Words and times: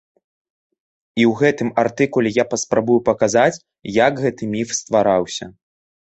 І 1.19 1.23
ў 1.31 1.35
гэтым 1.41 1.69
артыкуле 1.83 2.29
я 2.41 2.45
паспрабую 2.55 2.97
паказаць, 3.11 3.61
як 4.01 4.13
гэты 4.25 4.43
міф 4.57 4.75
ствараўся. 4.81 5.45